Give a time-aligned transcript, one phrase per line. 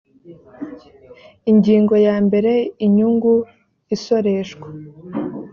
[1.51, 2.53] ingingo yambere
[2.85, 3.33] inyungu
[3.95, 4.67] isoreshwa